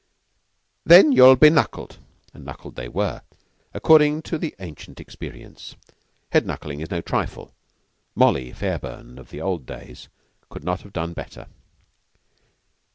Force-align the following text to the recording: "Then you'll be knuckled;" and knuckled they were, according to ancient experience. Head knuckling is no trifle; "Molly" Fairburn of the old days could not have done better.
"Then 0.83 1.11
you'll 1.11 1.35
be 1.35 1.51
knuckled;" 1.51 1.99
and 2.33 2.43
knuckled 2.43 2.73
they 2.75 2.89
were, 2.89 3.21
according 3.71 4.23
to 4.23 4.51
ancient 4.59 4.99
experience. 4.99 5.75
Head 6.31 6.43
knuckling 6.47 6.79
is 6.79 6.89
no 6.89 7.01
trifle; 7.01 7.53
"Molly" 8.15 8.51
Fairburn 8.51 9.19
of 9.19 9.29
the 9.29 9.41
old 9.41 9.67
days 9.67 10.09
could 10.49 10.63
not 10.63 10.81
have 10.81 10.91
done 10.93 11.13
better. 11.13 11.45